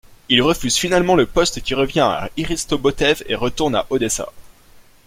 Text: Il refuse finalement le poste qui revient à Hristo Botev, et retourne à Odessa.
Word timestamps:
Il 0.29 0.41
refuse 0.41 0.77
finalement 0.77 1.13
le 1.13 1.27
poste 1.27 1.61
qui 1.61 1.75
revient 1.75 1.99
à 1.99 2.31
Hristo 2.35 2.79
Botev, 2.79 3.21
et 3.27 3.35
retourne 3.35 3.75
à 3.75 3.85
Odessa. 3.91 4.29